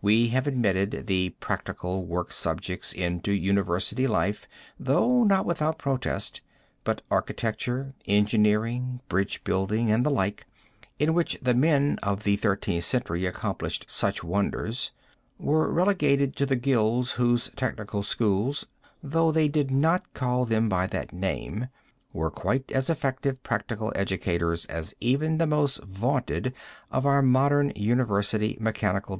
[0.00, 4.46] We have admitted the practical work subjects into university life,
[4.78, 6.40] though not without protest,
[6.84, 10.46] but architecture, engineering, bridge building and the like,
[11.00, 14.92] in which the men of the Thirteenth Century accomplished such wonders,
[15.36, 18.66] were relegated to the guilds whose technical schools,
[19.02, 21.66] though they did not call them by that name,
[22.12, 26.54] were quite as effective practical educators as even the most vaunted
[26.92, 29.14] of our modern university mechanical departments.